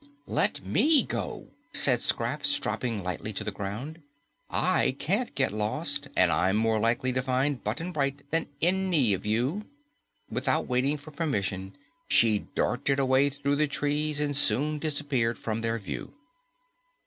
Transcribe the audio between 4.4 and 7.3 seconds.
"I can't get lost, and I'm more likely to